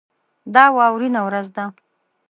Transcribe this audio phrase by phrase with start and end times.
[0.53, 1.65] دا واورینه ورځ ده.